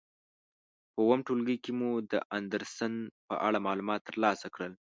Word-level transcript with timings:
په 0.93 0.99
اووم 1.03 1.19
ټولګي 1.27 1.57
کې 1.63 1.71
مو 1.79 1.89
د 2.11 2.13
اندرسن 2.37 2.93
په 3.27 3.33
اړه 3.47 3.59
معلومات 3.67 4.01
تر 4.09 4.15
لاسه 4.23 4.47
کړل. 4.55 4.73